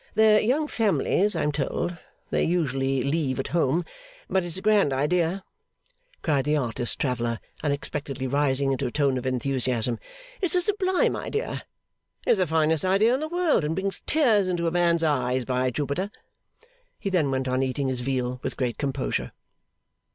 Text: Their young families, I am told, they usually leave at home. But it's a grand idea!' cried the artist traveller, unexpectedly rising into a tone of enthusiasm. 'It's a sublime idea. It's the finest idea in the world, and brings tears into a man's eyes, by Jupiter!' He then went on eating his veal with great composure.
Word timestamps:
Their 0.15 0.39
young 0.39 0.67
families, 0.67 1.35
I 1.35 1.43
am 1.43 1.51
told, 1.51 1.95
they 2.31 2.43
usually 2.43 3.03
leave 3.03 3.39
at 3.39 3.49
home. 3.49 3.85
But 4.27 4.43
it's 4.43 4.57
a 4.57 4.61
grand 4.63 4.91
idea!' 4.91 5.43
cried 6.23 6.45
the 6.45 6.57
artist 6.57 6.97
traveller, 6.97 7.39
unexpectedly 7.61 8.25
rising 8.25 8.71
into 8.71 8.87
a 8.87 8.91
tone 8.91 9.15
of 9.19 9.27
enthusiasm. 9.27 9.99
'It's 10.41 10.55
a 10.55 10.61
sublime 10.61 11.15
idea. 11.15 11.67
It's 12.25 12.39
the 12.39 12.47
finest 12.47 12.83
idea 12.83 13.13
in 13.13 13.19
the 13.19 13.27
world, 13.27 13.63
and 13.63 13.75
brings 13.75 14.01
tears 14.07 14.47
into 14.47 14.65
a 14.65 14.71
man's 14.71 15.03
eyes, 15.03 15.45
by 15.45 15.69
Jupiter!' 15.69 16.09
He 16.97 17.11
then 17.11 17.29
went 17.29 17.47
on 17.47 17.61
eating 17.61 17.87
his 17.87 18.01
veal 18.01 18.39
with 18.41 18.57
great 18.57 18.79
composure. 18.79 19.33